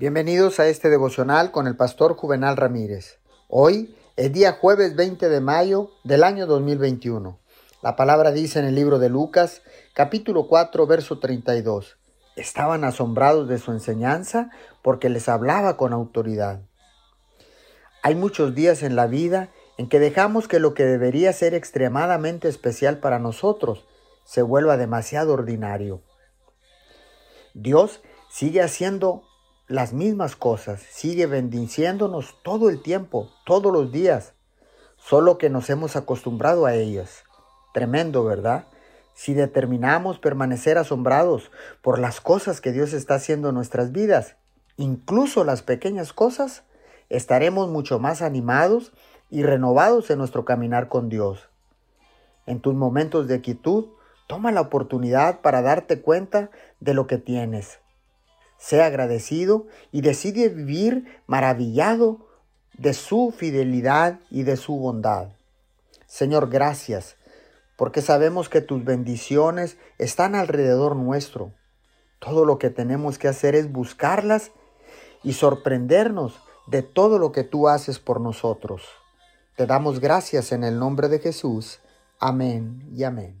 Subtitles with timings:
[0.00, 3.18] Bienvenidos a este devocional con el pastor Juvenal Ramírez.
[3.48, 7.38] Hoy es día jueves 20 de mayo del año 2021.
[7.82, 9.60] La palabra dice en el libro de Lucas,
[9.92, 11.98] capítulo 4, verso 32.
[12.34, 14.48] Estaban asombrados de su enseñanza
[14.80, 16.62] porque les hablaba con autoridad.
[18.02, 22.48] Hay muchos días en la vida en que dejamos que lo que debería ser extremadamente
[22.48, 23.84] especial para nosotros
[24.24, 26.00] se vuelva demasiado ordinario.
[27.52, 29.24] Dios sigue haciendo
[29.70, 34.34] las mismas cosas, sigue bendiciéndonos todo el tiempo, todos los días,
[34.96, 37.22] solo que nos hemos acostumbrado a ellas.
[37.72, 38.66] Tremendo, ¿verdad?
[39.14, 44.34] Si determinamos permanecer asombrados por las cosas que Dios está haciendo en nuestras vidas,
[44.76, 46.64] incluso las pequeñas cosas,
[47.08, 48.92] estaremos mucho más animados
[49.30, 51.48] y renovados en nuestro caminar con Dios.
[52.44, 53.86] En tus momentos de quietud,
[54.26, 57.78] toma la oportunidad para darte cuenta de lo que tienes,
[58.60, 62.28] sea agradecido y decide vivir maravillado
[62.76, 65.30] de su fidelidad y de su bondad.
[66.06, 67.16] Señor, gracias,
[67.76, 71.52] porque sabemos que tus bendiciones están alrededor nuestro.
[72.18, 74.50] Todo lo que tenemos que hacer es buscarlas
[75.22, 78.82] y sorprendernos de todo lo que tú haces por nosotros.
[79.56, 81.80] Te damos gracias en el nombre de Jesús.
[82.18, 83.39] Amén y amén.